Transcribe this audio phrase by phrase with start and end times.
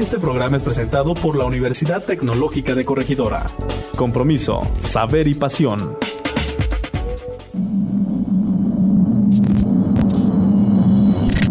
[0.00, 3.44] Este programa es presentado por la Universidad Tecnológica de Corregidora.
[3.96, 5.94] Compromiso, saber y pasión.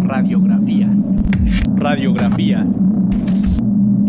[0.02, 0.98] Radiografías.
[1.76, 2.68] Radiografías.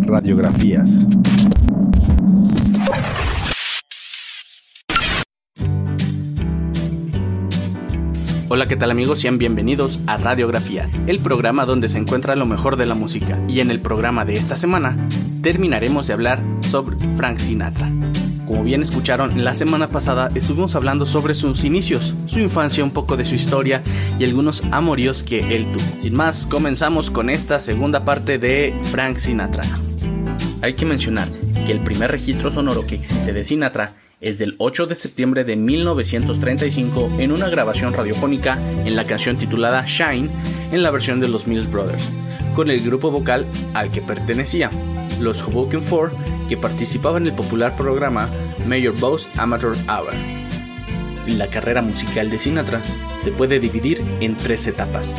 [0.07, 1.09] Radiografías.
[8.53, 9.21] Hola, ¿qué tal amigos?
[9.21, 13.41] Sean bienvenidos a Radiografía, el programa donde se encuentra lo mejor de la música.
[13.46, 15.07] Y en el programa de esta semana
[15.41, 17.93] terminaremos de hablar sobre Frank Sinatra.
[18.48, 23.16] Como bien escucharon, la semana pasada estuvimos hablando sobre sus inicios, su infancia, un poco
[23.16, 23.84] de su historia
[24.19, 26.01] y algunos amoríos que él tuvo.
[26.01, 29.62] Sin más, comenzamos con esta segunda parte de Frank Sinatra.
[30.60, 31.29] Hay que mencionar
[31.65, 35.56] que el primer registro sonoro que existe de Sinatra es del 8 de septiembre de
[35.56, 40.30] 1935 en una grabación radiofónica en la canción titulada Shine
[40.73, 42.10] en la versión de los Mills Brothers,
[42.55, 44.70] con el grupo vocal al que pertenecía,
[45.20, 46.12] los Hoboken Four,
[46.48, 48.29] que participaba en el popular programa
[48.66, 50.13] Mayor Boss Amateur Hour.
[51.26, 52.82] La carrera musical de Sinatra
[53.18, 55.15] se puede dividir en tres etapas.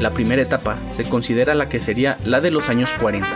[0.00, 3.28] La primera etapa se considera la que sería la de los años 40,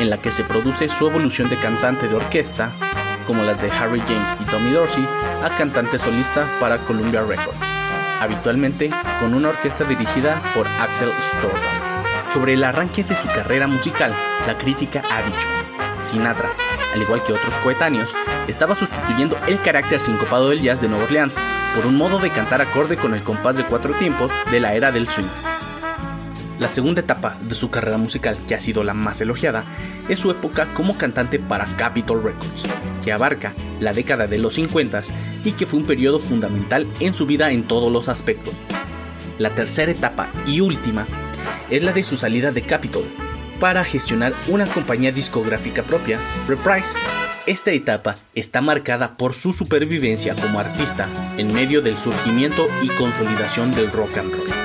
[0.00, 2.72] en la que se produce su evolución de cantante de orquesta
[3.26, 5.06] como las de Harry James y Tommy Dorsey,
[5.44, 7.60] a cantante solista para Columbia Records,
[8.20, 11.60] habitualmente con una orquesta dirigida por Axel Storton.
[12.32, 14.12] Sobre el arranque de su carrera musical,
[14.46, 15.48] la crítica ha dicho,
[15.98, 16.50] Sinatra,
[16.94, 18.14] al igual que otros coetáneos,
[18.48, 21.36] estaba sustituyendo el carácter sincopado del jazz de Nueva Orleans
[21.74, 24.92] por un modo de cantar acorde con el compás de cuatro tiempos de la era
[24.92, 25.28] del swing.
[26.58, 29.64] La segunda etapa de su carrera musical, que ha sido la más elogiada,
[30.08, 32.66] es su época como cantante para Capitol Records,
[33.04, 35.02] que abarca la década de los 50
[35.44, 38.54] y que fue un periodo fundamental en su vida en todos los aspectos.
[39.38, 41.06] La tercera etapa y última
[41.68, 43.04] es la de su salida de Capitol
[43.60, 46.18] para gestionar una compañía discográfica propia,
[46.48, 46.98] Reprise.
[47.46, 53.72] Esta etapa está marcada por su supervivencia como artista en medio del surgimiento y consolidación
[53.72, 54.55] del rock and roll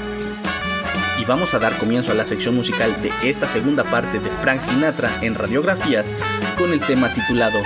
[1.31, 5.09] vamos a dar comienzo a la sección musical de esta segunda parte de Frank Sinatra
[5.21, 6.13] en radiografías
[6.57, 7.57] con el tema titulado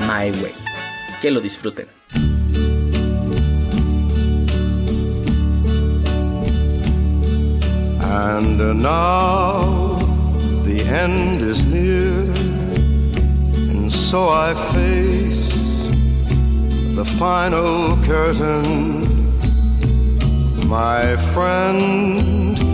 [0.00, 0.52] My Way.
[1.22, 1.86] Que lo disfruten.
[8.02, 9.98] And now
[10.66, 12.12] the end is near,
[13.70, 15.48] and so I face
[16.94, 19.08] the final curtain,
[20.68, 22.73] my friend.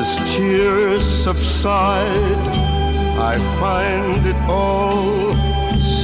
[0.00, 2.42] as tears subside,
[3.32, 5.34] I find it all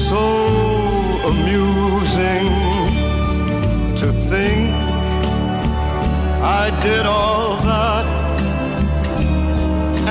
[0.08, 0.24] so
[1.32, 2.48] amusing
[4.00, 4.74] to think
[6.62, 8.06] I did all that.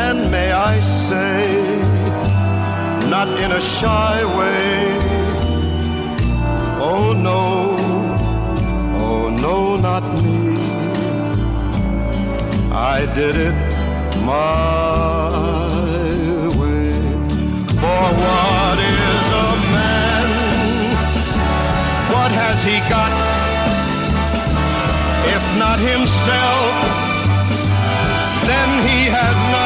[0.06, 1.38] And may I say,
[3.14, 4.98] not in a shy way,
[6.92, 7.44] oh no,
[9.04, 10.36] oh no, not me.
[12.72, 13.65] I did it
[14.26, 15.30] my
[16.60, 16.92] way.
[17.82, 20.28] For what is a man?
[22.14, 23.12] What has he got?
[25.36, 26.74] If not himself,
[28.50, 29.65] then he has not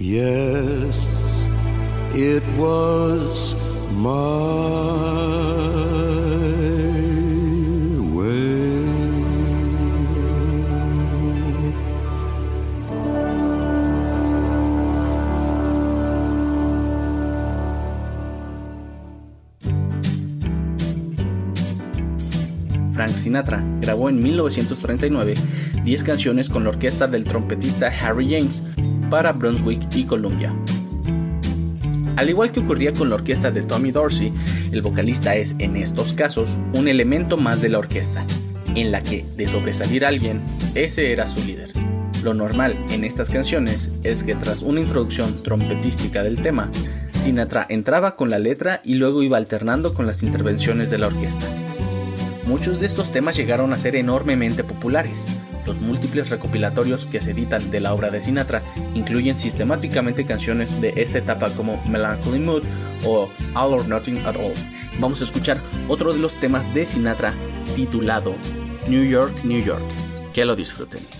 [0.00, 1.46] Yes,
[2.14, 3.54] it was
[3.92, 4.08] my
[8.10, 8.80] way.
[22.94, 25.34] Frank Sinatra grabó en 1939
[25.84, 28.62] 10 canciones con la orquesta del trompetista Harry James
[29.10, 30.54] para Brunswick y Columbia.
[32.16, 34.32] Al igual que ocurría con la orquesta de Tommy Dorsey,
[34.72, 38.24] el vocalista es, en estos casos, un elemento más de la orquesta,
[38.74, 40.42] en la que, de sobresalir alguien,
[40.74, 41.70] ese era su líder.
[42.22, 46.70] Lo normal en estas canciones es que tras una introducción trompetística del tema,
[47.12, 51.46] Sinatra entraba con la letra y luego iba alternando con las intervenciones de la orquesta.
[52.46, 55.24] Muchos de estos temas llegaron a ser enormemente populares.
[55.66, 58.62] Los múltiples recopilatorios que se editan de la obra de Sinatra
[58.94, 62.62] incluyen sistemáticamente canciones de esta etapa como Melancholy Mood
[63.04, 64.54] o All or Nothing at All.
[64.98, 65.58] Vamos a escuchar
[65.88, 67.34] otro de los temas de Sinatra
[67.76, 68.34] titulado
[68.88, 69.84] New York, New York.
[70.32, 71.19] Que lo disfruten.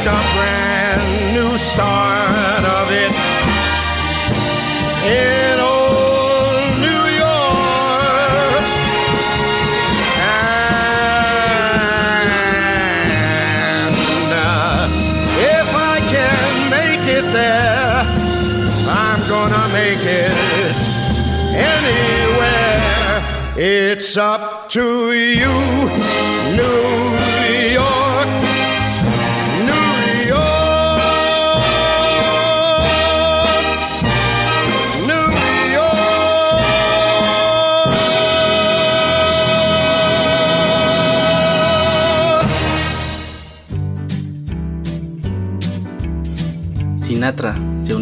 [0.00, 3.12] make a brand new start of it
[5.04, 8.64] in old New York.
[13.44, 14.88] And uh,
[15.36, 18.06] if I can make it there,
[18.88, 20.32] I'm gonna make it
[21.52, 23.20] anywhere.
[23.56, 25.79] It's up to you,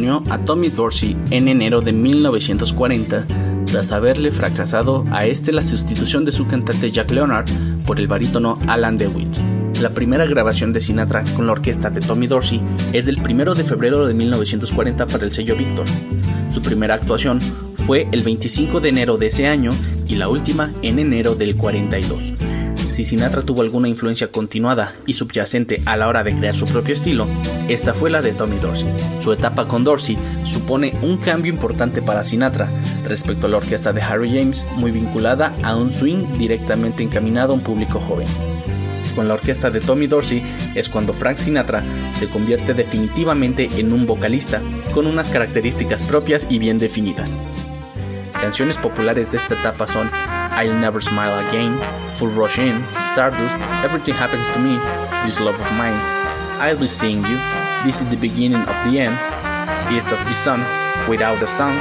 [0.08, 3.26] a Tommy Dorsey en enero de 1940
[3.66, 7.46] tras haberle fracasado a este la sustitución de su cantante Jack Leonard
[7.84, 9.36] por el barítono Alan DeWitt.
[9.82, 12.60] La primera grabación de Sinatra con la orquesta de Tommy Dorsey
[12.94, 15.84] es del 1 de febrero de 1940 para el sello Victor.
[16.48, 19.70] Su primera actuación fue el 25 de enero de ese año
[20.06, 22.32] y la última en enero del 42.
[22.90, 26.94] Si Sinatra tuvo alguna influencia continuada y subyacente a la hora de crear su propio
[26.94, 27.28] estilo,
[27.68, 28.92] esta fue la de Tommy Dorsey.
[29.20, 32.68] Su etapa con Dorsey supone un cambio importante para Sinatra
[33.04, 37.56] respecto a la orquesta de Harry James, muy vinculada a un swing directamente encaminado a
[37.56, 38.26] un público joven.
[39.14, 40.42] Con la orquesta de Tommy Dorsey
[40.74, 44.60] es cuando Frank Sinatra se convierte definitivamente en un vocalista
[44.92, 47.38] con unas características propias y bien definidas.
[48.32, 50.10] Canciones populares de esta etapa son
[50.58, 51.78] I'll Never Smile Again,
[52.16, 54.74] Full Rush In, Stardust, Everything Happens to Me,
[55.22, 55.94] This Love of Mine,
[56.58, 57.38] I'll Be Seeing You,
[57.84, 59.14] This is the Beginning of the End,
[59.94, 60.58] East of the Sun,
[61.08, 61.78] Without a Song,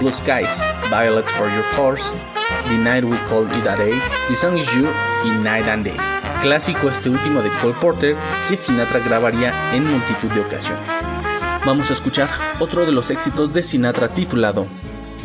[0.00, 2.12] Blue Skies, Violets for Your Force,
[2.68, 4.88] The Night We Call It a Day, The Song Is You
[5.24, 5.96] y Night and Day.
[6.42, 8.14] Clásico este último de Cole Porter
[8.46, 10.92] que Sinatra grabaría en multitud de ocasiones.
[11.64, 12.28] Vamos a escuchar
[12.60, 14.66] otro de los éxitos de Sinatra titulado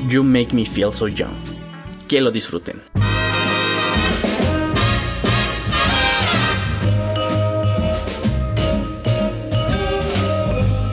[0.07, 1.33] You Make Me Feel So Young.
[2.07, 2.92] Que lo disfruten.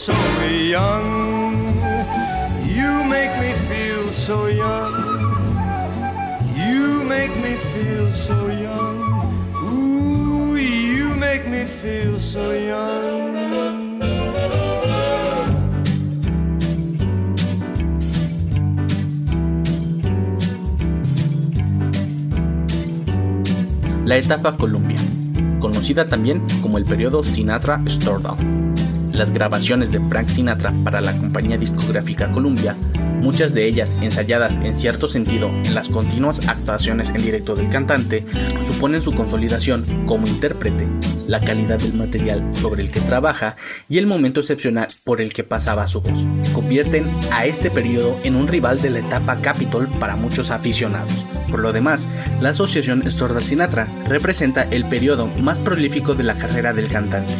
[0.00, 0.14] so
[0.48, 1.76] young.
[2.64, 4.94] You make me feel so young.
[6.56, 8.96] You make me feel so young.
[9.62, 14.00] Ooh, you make me feel so young.
[24.06, 24.96] La etapa Columbia,
[25.60, 28.69] conocida también como el periodo Sinatra-Stordal
[29.20, 32.74] las grabaciones de Frank Sinatra para la compañía discográfica Columbia
[33.20, 38.24] muchas de ellas ensayadas en cierto sentido en las continuas actuaciones en directo del cantante,
[38.62, 40.88] suponen su consolidación como intérprete,
[41.26, 43.56] la calidad del material sobre el que trabaja
[43.88, 46.26] y el momento excepcional por el que pasaba su voz.
[46.52, 51.26] Convierten a este periodo en un rival de la etapa Capitol para muchos aficionados.
[51.50, 52.08] Por lo demás,
[52.40, 57.34] la asociación Stordal Sinatra representa el periodo más prolífico de la carrera del cantante.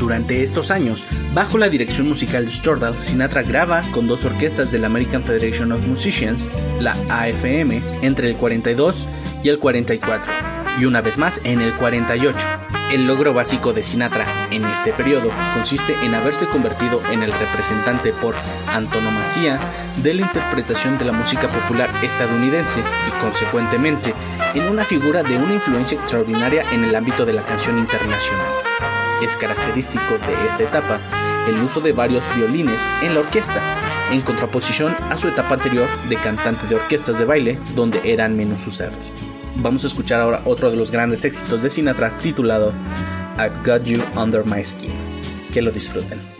[0.00, 4.78] Durante estos años, bajo la dirección musical de Stordal, Sinatra graba con dos orquestas de
[4.78, 6.48] la American Federation of Musicians,
[6.80, 9.06] la AFM, entre el 42
[9.44, 10.32] y el 44,
[10.78, 12.48] y una vez más en el 48.
[12.92, 18.14] El logro básico de Sinatra en este periodo consiste en haberse convertido en el representante
[18.14, 18.34] por
[18.68, 19.60] antonomasia
[20.02, 24.14] de la interpretación de la música popular estadounidense y consecuentemente
[24.54, 28.69] en una figura de una influencia extraordinaria en el ámbito de la canción internacional.
[29.22, 30.98] Es característico de esta etapa
[31.48, 33.60] el uso de varios violines en la orquesta,
[34.10, 38.66] en contraposición a su etapa anterior de cantante de orquestas de baile, donde eran menos
[38.66, 39.12] usados.
[39.56, 42.72] Vamos a escuchar ahora otro de los grandes éxitos de Sinatra titulado
[43.36, 44.92] I've Got You Under My Skin.
[45.52, 46.39] Que lo disfruten.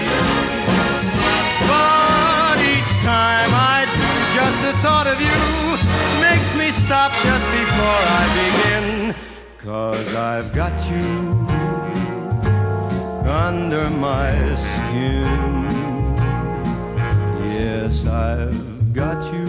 [4.41, 5.41] Just the thought of you
[6.27, 9.15] makes me stop just before I begin.
[9.59, 11.09] Cause I've got you
[13.45, 14.31] under my
[14.69, 15.45] skin.
[17.59, 19.47] Yes, I've got you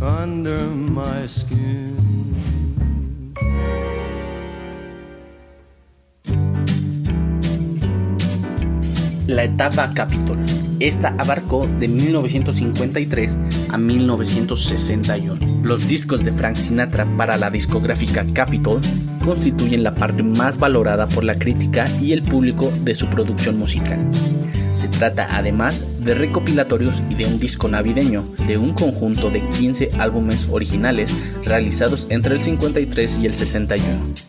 [0.00, 0.62] under
[1.00, 1.94] my skin.
[9.26, 10.36] La etapa Capitol.
[10.80, 13.38] Esta abarcó de 1953
[13.70, 15.62] a 1961.
[15.62, 18.80] Los discos de Frank Sinatra para la discográfica Capitol
[19.24, 24.04] constituyen la parte más valorada por la crítica y el público de su producción musical.
[24.76, 29.90] Se trata además de recopilatorios y de un disco navideño de un conjunto de 15
[30.00, 34.21] álbumes originales realizados entre el 53 y el 61.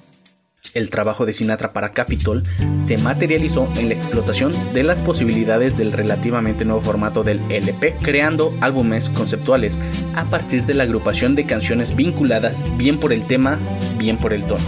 [0.74, 2.44] El trabajo de Sinatra para Capitol
[2.78, 8.54] se materializó en la explotación de las posibilidades del relativamente nuevo formato del LP, creando
[8.62, 9.80] álbumes conceptuales
[10.16, 13.60] a partir de la agrupación de canciones vinculadas bien por el tema,
[13.98, 14.64] bien por el tono,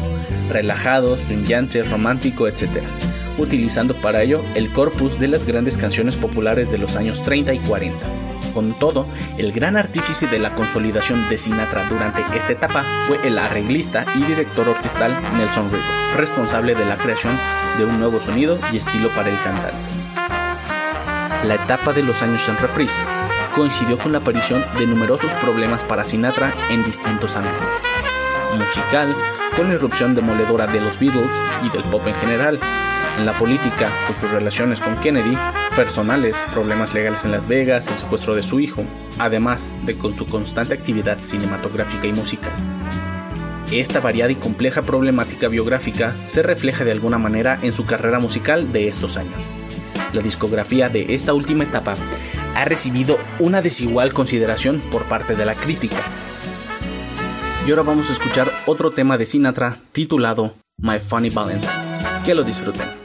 [0.49, 2.83] relajados, brillantes, romántico, etc
[3.37, 7.59] utilizando para ello el corpus de las grandes canciones populares de los años 30 y
[7.59, 8.24] 40.
[8.54, 13.38] Con todo, el gran artífice de la consolidación de Sinatra durante esta etapa fue el
[13.38, 17.38] arreglista y director orquestal Nelson Riddle, responsable de la creación
[17.78, 20.06] de un nuevo sonido y estilo para el cantante.
[21.48, 23.02] La etapa de los años en reprise
[23.54, 27.67] coincidió con la aparición de numerosos problemas para Sinatra en distintos ámbitos.
[28.58, 29.13] Musical,
[29.56, 31.32] con la irrupción demoledora de los Beatles
[31.63, 32.60] y del pop en general,
[33.17, 35.38] en la política, con sus relaciones con Kennedy,
[35.75, 38.83] personales, problemas legales en Las Vegas, el secuestro de su hijo,
[39.19, 42.53] además de con su constante actividad cinematográfica y musical.
[43.71, 48.71] Esta variada y compleja problemática biográfica se refleja de alguna manera en su carrera musical
[48.71, 49.43] de estos años.
[50.13, 51.95] La discografía de esta última etapa
[52.55, 56.03] ha recibido una desigual consideración por parte de la crítica.
[57.67, 61.73] Y ahora vamos a escuchar otro tema de Sinatra titulado My Funny Valentine.
[62.23, 63.04] Que lo disfruten.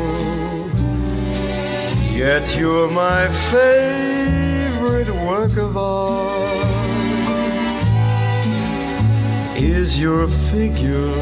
[2.11, 6.67] Yet you're my favorite work of art.
[9.57, 11.15] Is your figure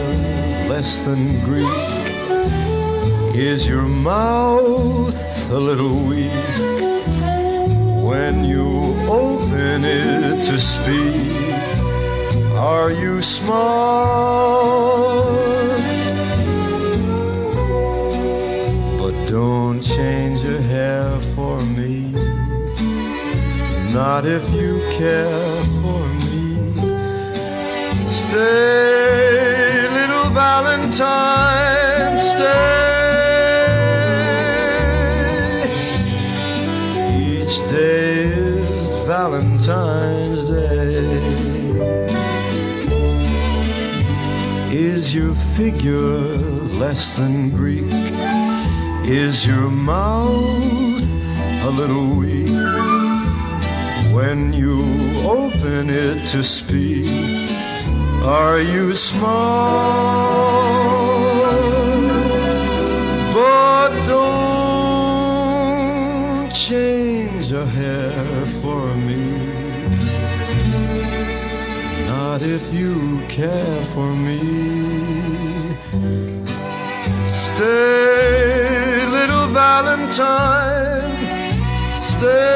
[0.68, 1.90] less than Greek?
[3.36, 6.32] Is your mouth a little weak?
[8.04, 11.54] When you open it to speak,
[12.56, 15.09] are you smart?
[19.28, 22.12] Don't change your hair for me,
[23.94, 26.30] not if you care for me.
[28.02, 32.70] Stay, little Valentine, stay.
[37.18, 41.06] Each day is Valentine's Day.
[44.72, 46.38] Is your figure
[46.78, 47.90] less than Greek?
[49.12, 51.02] Is your mouth
[51.64, 52.54] a little weak
[54.14, 54.84] when you
[55.28, 57.50] open it to speak?
[58.22, 59.34] Are you smart?
[63.34, 64.52] But don't
[66.52, 69.26] change a hair for me.
[72.06, 74.79] Not if you care for me.
[80.10, 82.50] Valentine, stay.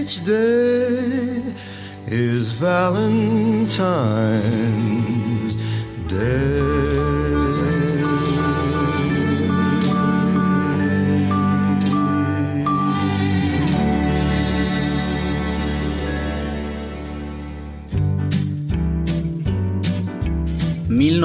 [0.00, 1.42] Each day
[2.06, 3.76] is Valentine's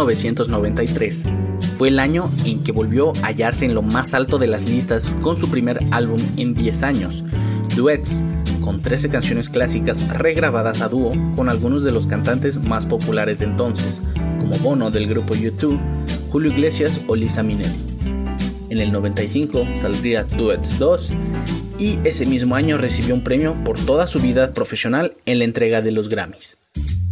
[0.05, 1.25] 1993
[1.77, 5.13] fue el año en que volvió a hallarse en lo más alto de las listas
[5.21, 7.23] con su primer álbum en 10 años,
[7.75, 8.23] Duets,
[8.61, 13.45] con 13 canciones clásicas regrabadas a dúo con algunos de los cantantes más populares de
[13.45, 14.01] entonces,
[14.39, 15.79] como Bono del grupo U2,
[16.29, 17.79] Julio Iglesias o Lisa Minnelli.
[18.69, 21.13] En el 95 saldría Duets 2
[21.77, 25.81] y ese mismo año recibió un premio por toda su vida profesional en la entrega
[25.81, 26.57] de los Grammys.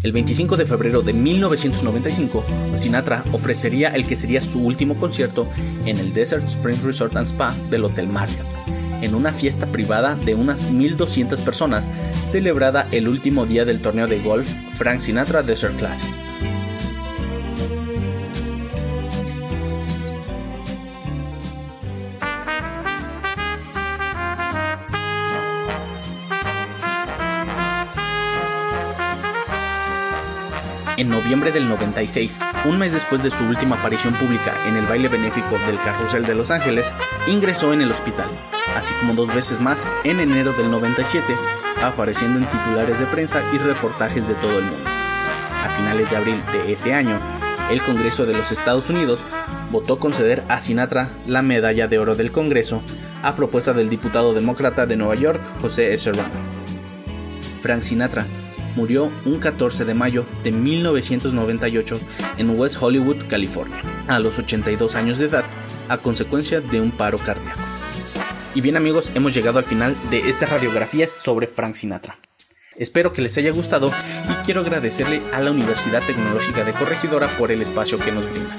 [0.02, 5.50] El 25 de febrero de 1995, Sinatra ofrecería el que sería su último concierto
[5.86, 8.48] en el Desert Springs Resort and Spa del Hotel Marriott,
[9.02, 11.92] en una fiesta privada de unas 1.200 personas
[12.26, 16.10] celebrada el último día del torneo de golf Frank Sinatra Desert Classic.
[31.10, 35.58] Noviembre del 96, un mes después de su última aparición pública en el baile benéfico
[35.66, 36.94] del Carrusel de Los Ángeles,
[37.28, 38.28] ingresó en el hospital,
[38.76, 41.36] así como dos veces más en enero del 97,
[41.82, 44.90] apareciendo en titulares de prensa y reportajes de todo el mundo.
[45.64, 47.20] A finales de abril de ese año,
[47.70, 49.20] el Congreso de los Estados Unidos
[49.72, 52.82] votó conceder a Sinatra la medalla de oro del Congreso
[53.22, 56.30] a propuesta del diputado demócrata de Nueva York, José Serrano.
[57.62, 58.26] Frank Sinatra
[58.80, 62.00] murió un 14 de mayo de 1998
[62.38, 65.44] en West Hollywood, California, a los 82 años de edad,
[65.90, 67.60] a consecuencia de un paro cardíaco.
[68.56, 72.16] Y bien amigos, hemos llegado al final de esta radiografía sobre Frank Sinatra.
[72.78, 73.92] Espero que les haya gustado
[74.30, 78.56] y quiero agradecerle a la Universidad Tecnológica de Corregidora por el espacio que nos brinda.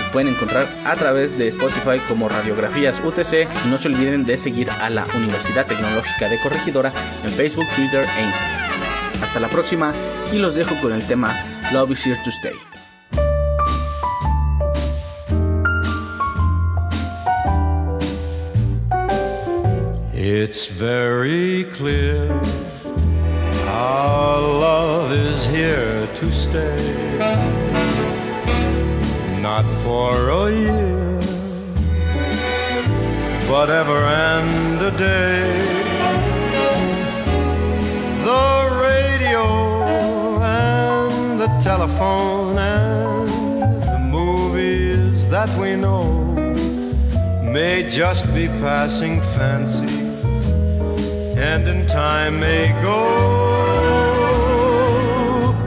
[0.00, 4.38] Nos pueden encontrar a través de Spotify como Radiografías UTC y no se olviden de
[4.38, 6.90] seguir a la Universidad Tecnológica de Corregidora
[7.22, 8.61] en Facebook, Twitter e Instagram.
[9.22, 9.94] Hasta la próxima
[10.32, 11.34] y los dejo con el tema
[11.72, 12.52] Love is Here to Stay.
[20.14, 22.30] It's very clear
[23.66, 27.18] our love is here to stay.
[29.40, 31.20] Not for a year,
[33.48, 35.81] but ever and a day.
[41.62, 46.02] Telephone and the movies that we know
[47.40, 50.44] may just be passing fancies
[51.38, 53.00] and in time may go.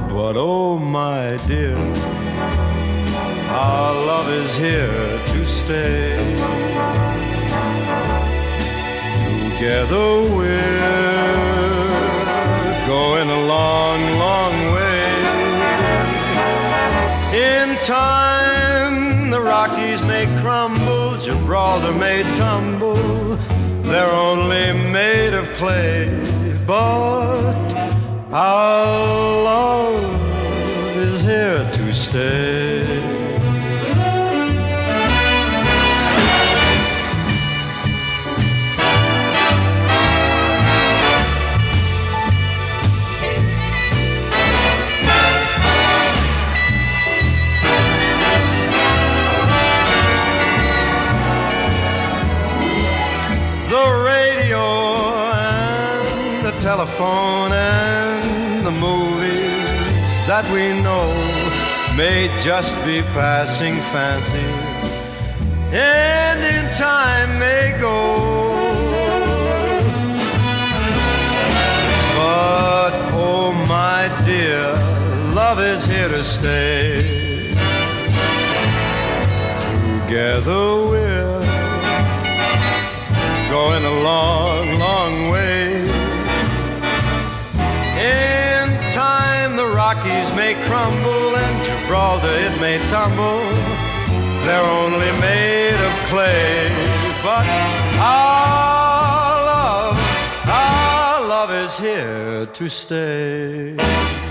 [0.09, 1.77] But oh, my dear,
[3.47, 6.17] our love is here to stay.
[9.23, 11.25] Together we're
[12.85, 14.54] going a long, long
[17.85, 22.95] time, the Rockies may crumble, Gibraltar may tumble
[23.85, 26.09] they're only made of clay,
[26.65, 27.73] but
[28.33, 32.54] our love is here to stay.
[56.95, 61.11] Telephone and the movies that we know
[61.97, 64.89] may just be passing fancies
[65.73, 68.53] and in time may go.
[72.15, 74.71] But oh my dear,
[75.33, 77.01] love is here to stay.
[80.05, 81.41] Together we're
[83.49, 83.95] going a
[90.63, 93.43] crumble and Gibraltar it may tumble.
[94.45, 96.69] They're only made of clay,
[97.23, 97.45] but
[97.99, 99.97] our love,
[100.47, 104.24] our love is here to stay.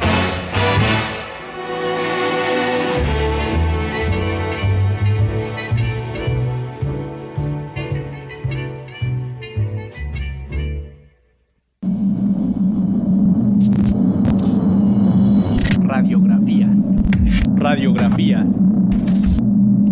[18.04, 18.46] Radiografías.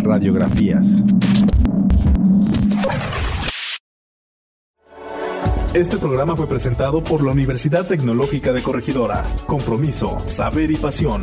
[0.03, 1.03] Radiografías.
[5.73, 9.25] Este programa fue presentado por la Universidad Tecnológica de Corregidora.
[9.47, 11.23] Compromiso, saber y pasión.